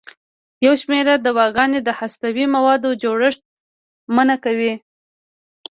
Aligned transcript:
یو 0.65 0.73
شمېر 0.81 1.07
دواګانې 1.25 1.79
د 1.83 1.89
هستوي 1.99 2.45
موادو 2.55 2.89
جوړښت 3.03 3.41
منع 4.15 4.37
کوي. 4.45 4.73